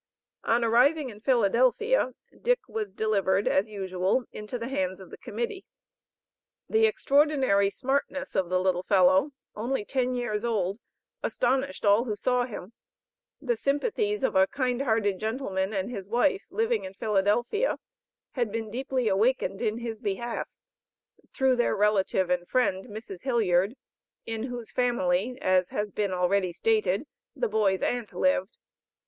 On 0.43 0.63
arriving 0.63 1.11
in 1.11 1.21
Philadelphia, 1.21 2.15
Dick 2.41 2.61
was 2.67 2.91
delivered, 2.91 3.47
as 3.47 3.69
usual, 3.69 4.23
into 4.31 4.57
the 4.57 4.67
hands 4.67 4.99
of 4.99 5.11
the 5.11 5.17
Committee. 5.19 5.63
The 6.67 6.87
extraordinary 6.87 7.69
smartness 7.69 8.35
of 8.35 8.49
the 8.49 8.59
little 8.59 8.81
fellow 8.81 9.29
(only 9.55 9.85
ten 9.85 10.15
years 10.15 10.43
old), 10.43 10.79
astonished 11.21 11.85
all 11.85 12.05
who 12.05 12.15
saw 12.15 12.45
him. 12.45 12.73
The 13.39 13.55
sympathies 13.55 14.23
of 14.23 14.35
a 14.35 14.47
kind 14.47 14.81
hearted 14.81 15.19
gentleman 15.19 15.71
and 15.71 15.91
his 15.91 16.09
wife, 16.09 16.47
living 16.49 16.83
in 16.83 16.95
Philadelphia, 16.95 17.77
had 18.31 18.51
been 18.51 18.71
deeply 18.71 19.07
awakened 19.07 19.61
in 19.61 19.77
his 19.77 19.99
behalf, 19.99 20.49
through 21.31 21.57
their 21.57 21.75
relative 21.75 22.31
and 22.31 22.47
friend, 22.49 22.85
Mrs. 22.87 23.21
Hilliard, 23.21 23.75
in 24.25 24.45
whose 24.45 24.71
family, 24.71 25.37
as 25.41 25.69
has 25.69 25.91
been 25.91 26.09
already 26.11 26.51
stated, 26.51 27.05
the 27.35 27.47
boy's 27.47 27.83
aunt 27.83 28.11
lived. 28.15 28.57